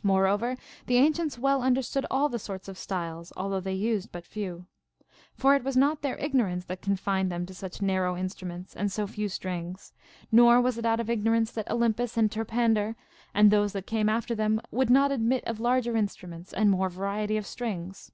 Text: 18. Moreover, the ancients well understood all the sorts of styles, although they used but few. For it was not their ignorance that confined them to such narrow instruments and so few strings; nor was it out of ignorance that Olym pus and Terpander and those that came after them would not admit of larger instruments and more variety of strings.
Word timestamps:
18. 0.00 0.08
Moreover, 0.08 0.56
the 0.86 0.98
ancients 0.98 1.38
well 1.38 1.62
understood 1.62 2.04
all 2.10 2.28
the 2.28 2.38
sorts 2.38 2.68
of 2.68 2.76
styles, 2.76 3.32
although 3.38 3.58
they 3.58 3.72
used 3.72 4.12
but 4.12 4.26
few. 4.26 4.66
For 5.34 5.54
it 5.56 5.64
was 5.64 5.78
not 5.78 6.02
their 6.02 6.18
ignorance 6.18 6.66
that 6.66 6.82
confined 6.82 7.32
them 7.32 7.46
to 7.46 7.54
such 7.54 7.80
narrow 7.80 8.18
instruments 8.18 8.76
and 8.76 8.92
so 8.92 9.06
few 9.06 9.30
strings; 9.30 9.94
nor 10.30 10.60
was 10.60 10.76
it 10.76 10.84
out 10.84 11.00
of 11.00 11.08
ignorance 11.08 11.50
that 11.52 11.68
Olym 11.70 11.96
pus 11.96 12.18
and 12.18 12.30
Terpander 12.30 12.96
and 13.32 13.50
those 13.50 13.72
that 13.72 13.86
came 13.86 14.10
after 14.10 14.34
them 14.34 14.60
would 14.70 14.90
not 14.90 15.10
admit 15.10 15.42
of 15.46 15.58
larger 15.58 15.96
instruments 15.96 16.52
and 16.52 16.68
more 16.70 16.90
variety 16.90 17.38
of 17.38 17.46
strings. 17.46 18.12